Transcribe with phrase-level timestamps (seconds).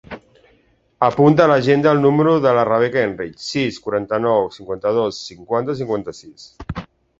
[1.07, 6.51] Apunta a l'agenda el número de la Rebeca Enrich: sis, quaranta-nou, cinquanta-dos, cinquanta, cinquanta-sis.